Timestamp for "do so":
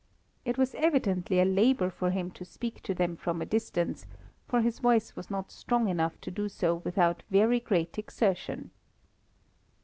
6.31-6.77